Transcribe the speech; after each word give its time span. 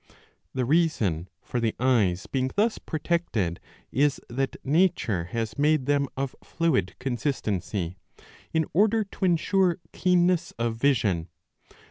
The 0.55 0.65
reason 0.65 1.29
for 1.43 1.59
the 1.59 1.75
eyes 1.79 2.25
being 2.25 2.49
thus 2.55 2.79
protected 2.79 3.59
is 3.91 4.19
that 4.29 4.55
nature 4.65 5.25
has 5.25 5.59
made 5.59 5.85
them 5.85 6.07
of 6.17 6.35
fluid 6.43 6.95
consistency, 6.97 7.97
in 8.51 8.65
order 8.73 9.03
to 9.03 9.25
ensure 9.25 9.77
keenness 9.93 10.53
of 10.57 10.75
vision. 10.75 11.27